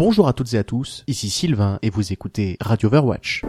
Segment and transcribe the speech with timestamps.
[0.00, 3.42] Bonjour à toutes et à tous, ici Sylvain et vous écoutez Radio Overwatch.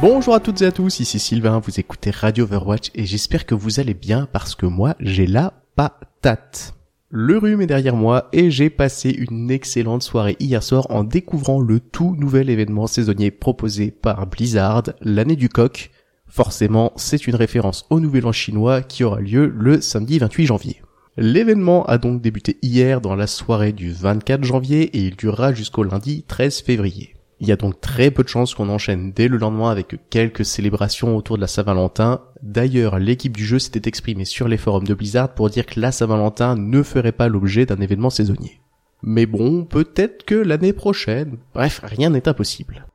[0.00, 3.56] Bonjour à toutes et à tous, ici Sylvain, vous écoutez Radio Overwatch et j'espère que
[3.56, 6.74] vous allez bien parce que moi j'ai la patate.
[7.08, 11.58] Le rhume est derrière moi et j'ai passé une excellente soirée hier soir en découvrant
[11.60, 15.90] le tout nouvel événement saisonnier proposé par Blizzard, l'année du coq,
[16.30, 20.82] Forcément, c'est une référence au Nouvel An chinois qui aura lieu le samedi 28 janvier.
[21.16, 25.82] L'événement a donc débuté hier dans la soirée du 24 janvier et il durera jusqu'au
[25.82, 27.16] lundi 13 février.
[27.40, 30.44] Il y a donc très peu de chances qu'on enchaîne dès le lendemain avec quelques
[30.44, 32.20] célébrations autour de la Saint-Valentin.
[32.42, 35.90] D'ailleurs, l'équipe du jeu s'était exprimée sur les forums de Blizzard pour dire que la
[35.90, 38.60] Saint-Valentin ne ferait pas l'objet d'un événement saisonnier.
[39.02, 41.38] Mais bon, peut-être que l'année prochaine.
[41.54, 42.86] Bref, rien n'est impossible.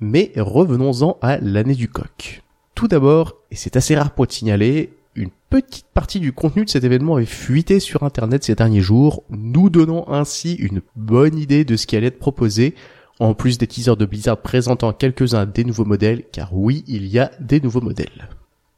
[0.00, 2.43] Mais revenons-en à l'année du coq.
[2.74, 6.70] Tout d'abord, et c'est assez rare pour être signalé, une petite partie du contenu de
[6.70, 11.64] cet événement est fuité sur internet ces derniers jours, nous donnant ainsi une bonne idée
[11.64, 12.74] de ce qui allait être proposé,
[13.20, 17.20] en plus des teasers de Blizzard présentant quelques-uns des nouveaux modèles, car oui, il y
[17.20, 18.28] a des nouveaux modèles.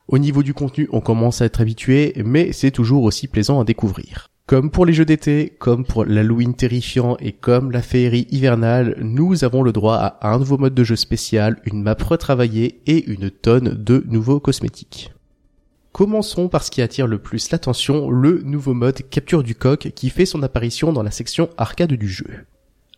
[0.08, 3.64] Au niveau du contenu, on commence à être habitué, mais c'est toujours aussi plaisant à
[3.64, 4.28] découvrir.
[4.46, 9.42] Comme pour les jeux d'été, comme pour l'Halloween terrifiant et comme la féerie hivernale, nous
[9.42, 13.28] avons le droit à un nouveau mode de jeu spécial, une map retravaillée et une
[13.28, 15.12] tonne de nouveaux cosmétiques.
[15.90, 20.10] Commençons par ce qui attire le plus l'attention, le nouveau mode capture du coq qui
[20.10, 22.46] fait son apparition dans la section arcade du jeu.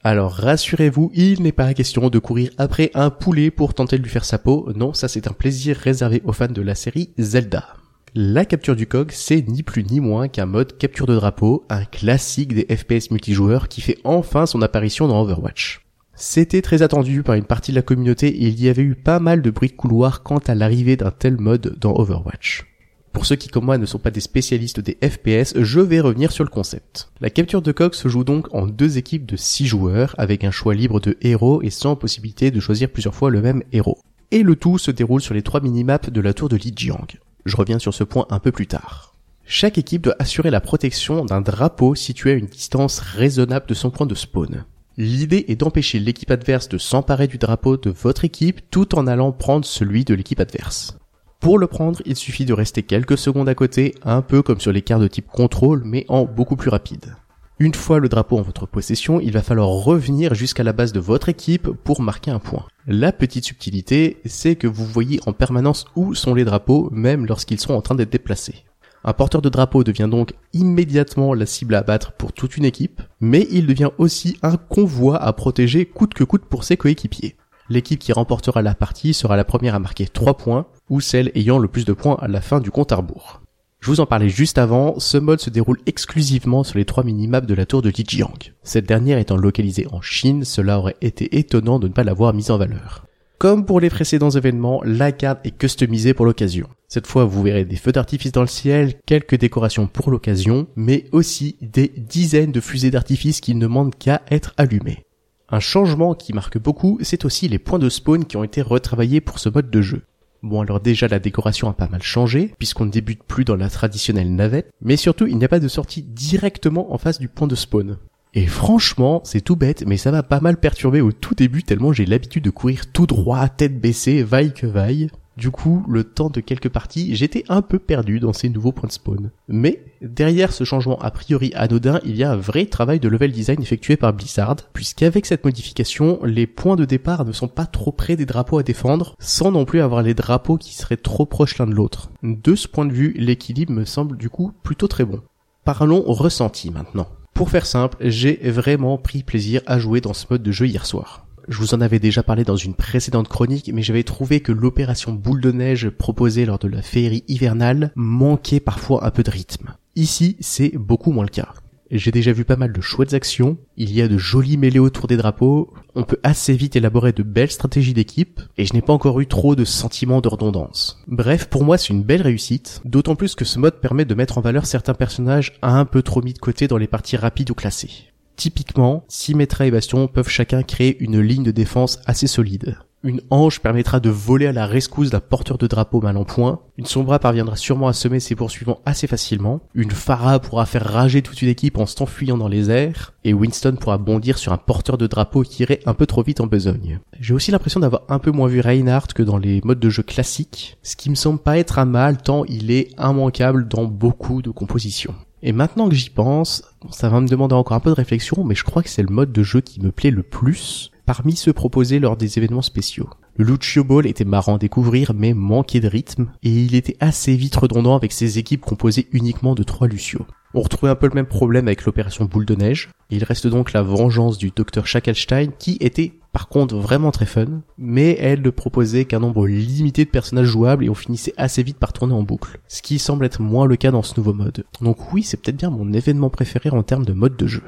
[0.04, 4.10] Alors rassurez-vous, il n'est pas question de courir après un poulet pour tenter de lui
[4.10, 7.78] faire sa peau, non, ça c'est un plaisir réservé aux fans de la série Zelda.
[8.14, 11.84] La capture du COG, c'est ni plus ni moins qu'un mode capture de drapeau, un
[11.84, 15.84] classique des FPS multijoueurs qui fait enfin son apparition dans Overwatch.
[16.15, 19.20] C'était très attendu par une partie de la communauté et il y avait eu pas
[19.20, 22.65] mal de bruit de couloir quant à l'arrivée d'un tel mode dans Overwatch.
[23.12, 26.33] Pour ceux qui comme moi ne sont pas des spécialistes des FPS, je vais revenir
[26.33, 27.11] sur le concept.
[27.20, 30.50] La capture de coq se joue donc en deux équipes de 6 joueurs avec un
[30.50, 33.99] choix libre de héros et sans possibilité de choisir plusieurs fois le même héros.
[34.31, 37.06] Et le tout se déroule sur les trois minimaps de la tour de Lijiang.
[37.44, 39.15] Je reviens sur ce point un peu plus tard.
[39.44, 43.91] Chaque équipe doit assurer la protection d'un drapeau situé à une distance raisonnable de son
[43.91, 44.65] point de spawn.
[44.99, 49.32] L'idée est d'empêcher l'équipe adverse de s'emparer du drapeau de votre équipe tout en allant
[49.32, 50.99] prendre celui de l'équipe adverse.
[51.41, 54.72] Pour le prendre, il suffit de rester quelques secondes à côté, un peu comme sur
[54.72, 57.15] les cartes de type contrôle, mais en beaucoup plus rapide.
[57.60, 61.00] Une fois le drapeau en votre possession, il va falloir revenir jusqu'à la base de
[61.00, 62.66] votre équipe pour marquer un point.
[62.86, 67.58] La petite subtilité, c'est que vous voyez en permanence où sont les drapeaux, même lorsqu'ils
[67.58, 68.64] sont en train d'être déplacés.
[69.02, 73.02] Un porteur de drapeau devient donc immédiatement la cible à abattre pour toute une équipe,
[73.20, 77.34] mais il devient aussi un convoi à protéger coûte que coûte pour ses coéquipiers.
[77.69, 81.58] L'équipe qui remportera la partie sera la première à marquer 3 points, ou celle ayant
[81.58, 83.40] le plus de points à la fin du compte à rebours.
[83.81, 87.47] Je vous en parlais juste avant, ce mode se déroule exclusivement sur les trois minimaps
[87.47, 88.34] de la tour de Lijiang.
[88.65, 92.50] Cette dernière étant localisée en Chine, cela aurait été étonnant de ne pas l'avoir mise
[92.50, 93.06] en valeur.
[93.38, 96.69] Comme pour les précédents événements, la carte est customisée pour l'occasion.
[96.88, 101.05] Cette fois, vous verrez des feux d'artifice dans le ciel, quelques décorations pour l'occasion, mais
[101.12, 105.05] aussi des dizaines de fusées d'artifice qui ne demandent qu'à être allumées.
[105.50, 109.21] Un changement qui marque beaucoup, c'est aussi les points de spawn qui ont été retravaillés
[109.21, 110.03] pour ce mode de jeu.
[110.43, 113.69] Bon alors déjà la décoration a pas mal changé, puisqu'on ne débute plus dans la
[113.69, 117.49] traditionnelle navette, mais surtout il n'y a pas de sortie directement en face du point
[117.49, 117.99] de spawn.
[118.34, 121.93] Et franchement, c'est tout bête, mais ça m'a pas mal perturbé au tout début tellement
[121.93, 125.09] j'ai l'habitude de courir tout droit, tête baissée, vaille que vaille.
[125.38, 128.88] Du coup, le temps de quelques parties, j'étais un peu perdu dans ces nouveaux points
[128.88, 129.31] de spawn.
[129.47, 133.31] Mais, derrière ce changement a priori anodin, il y a un vrai travail de level
[133.31, 137.93] design effectué par Blizzard, puisqu'avec cette modification, les points de départ ne sont pas trop
[137.93, 141.59] près des drapeaux à défendre, sans non plus avoir les drapeaux qui seraient trop proches
[141.59, 142.10] l'un de l'autre.
[142.25, 145.20] De ce point de vue, l'équilibre me semble du coup plutôt très bon.
[145.65, 147.06] Parlons ressenti maintenant.
[147.32, 150.84] Pour faire simple, j'ai vraiment pris plaisir à jouer dans ce mode de jeu hier
[150.84, 151.28] soir.
[151.48, 155.12] Je vous en avais déjà parlé dans une précédente chronique, mais j'avais trouvé que l'opération
[155.12, 159.75] boule de neige proposée lors de la féerie hivernale manquait parfois un peu de rythme.
[159.97, 161.55] Ici, c'est beaucoup moins le cas.
[161.90, 165.06] J'ai déjà vu pas mal de chouettes actions, il y a de jolis mêlées autour
[165.06, 168.93] des drapeaux, on peut assez vite élaborer de belles stratégies d'équipe, et je n'ai pas
[168.93, 171.02] encore eu trop de sentiments de redondance.
[171.06, 174.37] Bref, pour moi c'est une belle réussite, d'autant plus que ce mode permet de mettre
[174.37, 177.55] en valeur certains personnages un peu trop mis de côté dans les parties rapides ou
[177.55, 178.07] classées.
[178.38, 182.79] Typiquement, Symmetra et Bastion peuvent chacun créer une ligne de défense assez solide.
[183.02, 186.61] Une hanche permettra de voler à la rescousse d'un porteur de drapeau mal en point.
[186.76, 189.61] Une sombra parviendra sûrement à semer ses poursuivants assez facilement.
[189.75, 193.12] Une Farah pourra faire rager toute une équipe en s'enfuyant dans les airs.
[193.25, 196.40] Et Winston pourra bondir sur un porteur de drapeau qui irait un peu trop vite
[196.40, 197.00] en besogne.
[197.19, 200.05] J'ai aussi l'impression d'avoir un peu moins vu Reinhardt que dans les modes de jeu
[200.05, 204.43] classiques, ce qui me semble pas être un mal tant il est immanquable dans beaucoup
[204.43, 205.14] de compositions.
[205.43, 208.55] Et maintenant que j'y pense, ça va me demander encore un peu de réflexion, mais
[208.55, 211.52] je crois que c'est le mode de jeu qui me plaît le plus parmi ceux
[211.52, 213.08] proposés lors des événements spéciaux.
[213.37, 217.35] Le Lucio Ball était marrant à découvrir mais manquait de rythme et il était assez
[217.37, 220.26] vite redondant avec ses équipes composées uniquement de trois Lucio.
[220.55, 222.90] On retrouvait un peu le même problème avec l'opération boule de neige.
[223.11, 227.62] Il reste donc la vengeance du docteur Schackelstein qui était par contre vraiment très fun,
[227.78, 231.78] mais elle ne proposait qu'un nombre limité de personnages jouables et on finissait assez vite
[231.78, 232.60] par tourner en boucle.
[232.69, 234.64] Ce qui semble être moins le cas dans ce nouveau mode.
[234.80, 237.62] Donc oui, c'est peut-être bien mon événement préféré en termes de mode de jeu.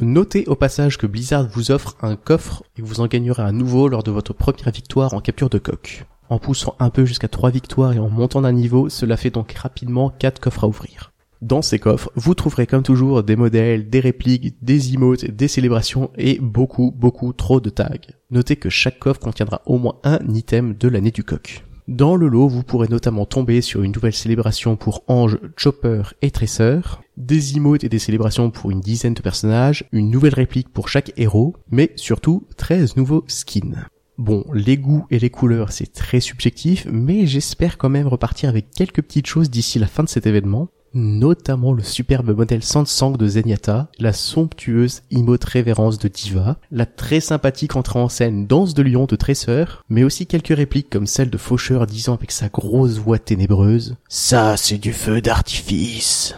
[0.00, 3.88] Notez au passage que Blizzard vous offre un coffre et vous en gagnerez un nouveau
[3.88, 6.04] lors de votre première victoire en capture de coq.
[6.28, 9.52] En poussant un peu jusqu'à 3 victoires et en montant d'un niveau, cela fait donc
[9.52, 11.12] rapidement 4 coffres à ouvrir.
[11.42, 16.10] Dans ces coffres, vous trouverez comme toujours des modèles, des répliques, des emotes, des célébrations
[16.16, 17.90] et beaucoup, beaucoup trop de tags.
[18.30, 21.62] Notez que chaque coffre contiendra au moins un item de l'année du coq.
[21.88, 26.32] Dans le lot, vous pourrez notamment tomber sur une nouvelle célébration pour Ange, Chopper et
[26.32, 30.88] Tresseur, des emotes et des célébrations pour une dizaine de personnages, une nouvelle réplique pour
[30.88, 33.86] chaque héros, mais surtout 13 nouveaux skins.
[34.18, 38.70] Bon, les goûts et les couleurs, c'est très subjectif, mais j'espère quand même repartir avec
[38.70, 43.28] quelques petites choses d'ici la fin de cet événement notamment le superbe modèle Sansang de
[43.28, 48.82] Zenyatta, la somptueuse emote révérence de Diva, la très sympathique entrée en scène Danse de
[48.82, 52.98] Lion de Tresseur, mais aussi quelques répliques comme celle de Faucheur disant avec sa grosse
[52.98, 56.34] voix ténébreuse «Ça, c'est du feu d'artifice!»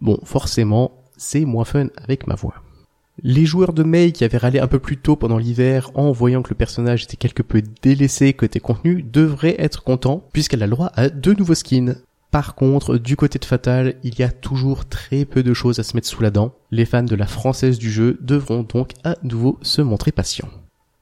[0.00, 2.54] Bon, forcément, c'est moins fun avec ma voix.
[3.22, 6.42] Les joueurs de Mei qui avaient râlé un peu plus tôt pendant l'hiver en voyant
[6.42, 10.72] que le personnage était quelque peu délaissé côté contenu devraient être contents puisqu'elle a le
[10.72, 11.96] droit à deux nouveaux skins.
[12.34, 15.84] Par contre, du côté de Fatal, il y a toujours très peu de choses à
[15.84, 16.52] se mettre sous la dent.
[16.72, 20.48] Les fans de la française du jeu devront donc à nouveau se montrer patients.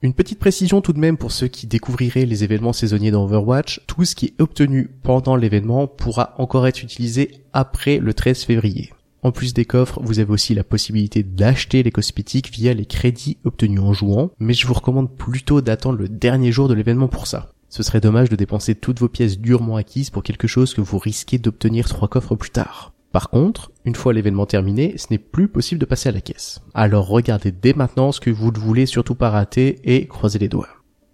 [0.03, 3.81] Une petite précision tout de même pour ceux qui découvriraient les événements saisonniers dans Overwatch,
[3.87, 8.93] tout ce qui est obtenu pendant l'événement pourra encore être utilisé après le 13 février.
[9.23, 13.39] En plus des coffres, vous avez aussi la possibilité d'acheter les cosmétiques via les crédits
[13.45, 17.27] obtenus en jouant, mais je vous recommande plutôt d'attendre le dernier jour de l'événement pour
[17.27, 17.53] ça.
[17.73, 20.99] Ce serait dommage de dépenser toutes vos pièces durement acquises pour quelque chose que vous
[20.99, 22.93] risquez d'obtenir trois coffres plus tard.
[23.13, 26.61] Par contre, une fois l'événement terminé, ce n'est plus possible de passer à la caisse.
[26.75, 30.51] Alors regardez dès maintenant ce que vous ne voulez surtout pas rater et croisez les
[30.51, 30.69] doigts.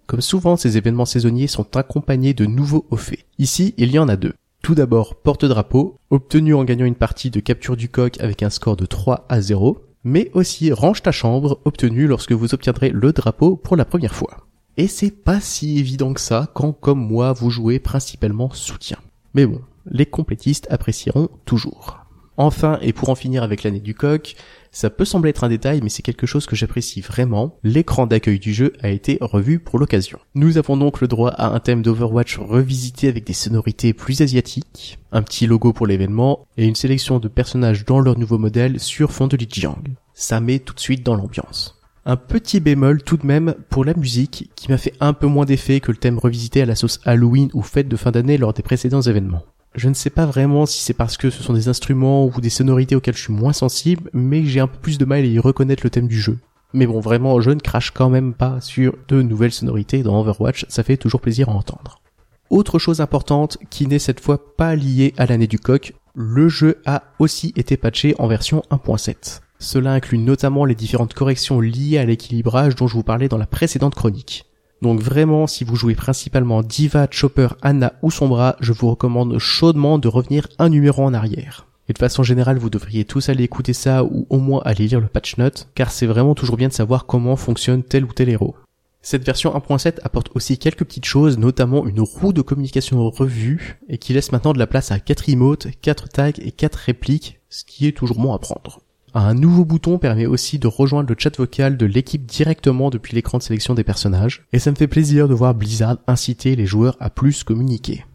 [0.05, 3.25] Comme souvent, ces événements saisonniers sont accompagnés de nouveaux hauts faits.
[3.37, 4.33] Ici, il y en a deux.
[4.61, 8.75] Tout d'abord, porte-drapeau, obtenu en gagnant une partie de capture du coq avec un score
[8.75, 13.55] de 3 à 0, mais aussi range ta chambre, obtenu lorsque vous obtiendrez le drapeau
[13.55, 14.48] pour la première fois.
[14.77, 18.97] Et c'est pas si évident que ça quand, comme moi, vous jouez principalement soutien.
[19.33, 21.99] Mais bon, les complétistes apprécieront toujours.
[22.37, 24.35] Enfin, et pour en finir avec l'année du coq,
[24.71, 27.57] ça peut sembler être un détail, mais c'est quelque chose que j'apprécie vraiment.
[27.63, 30.19] L'écran d'accueil du jeu a été revu pour l'occasion.
[30.35, 34.99] Nous avons donc le droit à un thème d'Overwatch revisité avec des sonorités plus asiatiques,
[35.11, 39.11] un petit logo pour l'événement, et une sélection de personnages dans leur nouveau modèle sur
[39.11, 39.83] fond de Lijiang.
[40.13, 41.78] Ça met tout de suite dans l'ambiance.
[42.05, 45.45] Un petit bémol tout de même pour la musique qui m'a fait un peu moins
[45.45, 48.53] d'effet que le thème revisité à la sauce Halloween ou fête de fin d'année lors
[48.53, 49.43] des précédents événements.
[49.75, 52.49] Je ne sais pas vraiment si c'est parce que ce sont des instruments ou des
[52.49, 55.39] sonorités auxquelles je suis moins sensible, mais j'ai un peu plus de mal à y
[55.39, 56.39] reconnaître le thème du jeu.
[56.73, 60.65] Mais bon, vraiment, je ne crache quand même pas sur de nouvelles sonorités dans Overwatch,
[60.69, 62.01] ça fait toujours plaisir à entendre.
[62.49, 66.81] Autre chose importante qui n'est cette fois pas liée à l'année du coq, le jeu
[66.85, 69.41] a aussi été patché en version 1.7.
[69.59, 73.45] Cela inclut notamment les différentes corrections liées à l'équilibrage dont je vous parlais dans la
[73.45, 74.45] précédente chronique.
[74.81, 79.99] Donc vraiment, si vous jouez principalement Diva, Chopper, Anna ou Sombra, je vous recommande chaudement
[79.99, 81.67] de revenir un numéro en arrière.
[81.89, 85.01] Et de façon générale, vous devriez tous aller écouter ça ou au moins aller lire
[85.01, 88.29] le patch note, car c'est vraiment toujours bien de savoir comment fonctionne tel ou tel
[88.29, 88.55] héros.
[89.01, 93.97] Cette version 1.7 apporte aussi quelques petites choses, notamment une roue de communication revue, et
[93.97, 97.65] qui laisse maintenant de la place à 4 emotes, 4 tags et 4 répliques, ce
[97.65, 98.81] qui est toujours bon à prendre.
[99.13, 103.39] Un nouveau bouton permet aussi de rejoindre le chat vocal de l'équipe directement depuis l'écran
[103.39, 106.95] de sélection des personnages, et ça me fait plaisir de voir Blizzard inciter les joueurs
[106.99, 108.05] à plus communiquer.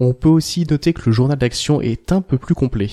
[0.00, 2.90] On peut aussi noter que le journal d'action est un peu plus complet.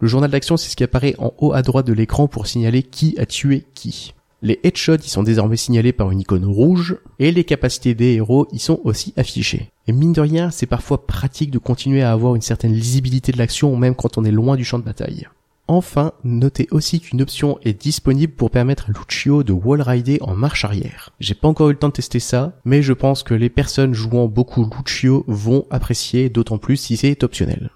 [0.00, 2.82] Le journal d'action, c'est ce qui apparaît en haut à droite de l'écran pour signaler
[2.82, 4.14] qui a tué qui.
[4.42, 8.46] Les headshots y sont désormais signalés par une icône rouge, et les capacités des héros
[8.52, 9.70] y sont aussi affichées.
[9.86, 13.38] Et mine de rien, c'est parfois pratique de continuer à avoir une certaine lisibilité de
[13.38, 15.26] l'action même quand on est loin du champ de bataille.
[15.70, 20.34] Enfin, notez aussi qu'une option est disponible pour permettre à Lucio de wall rider en
[20.34, 21.10] marche arrière.
[21.20, 23.92] J'ai pas encore eu le temps de tester ça, mais je pense que les personnes
[23.92, 27.70] jouant beaucoup Lucio vont apprécier, d'autant plus si c'est optionnel.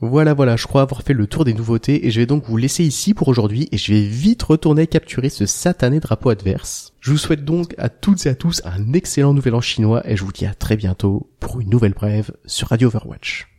[0.00, 2.56] Voilà, voilà, je crois avoir fait le tour des nouveautés et je vais donc vous
[2.56, 6.94] laisser ici pour aujourd'hui et je vais vite retourner capturer ce satané drapeau adverse.
[7.00, 10.16] Je vous souhaite donc à toutes et à tous un excellent nouvel an chinois et
[10.16, 13.57] je vous dis à très bientôt pour une nouvelle brève sur Radio Overwatch.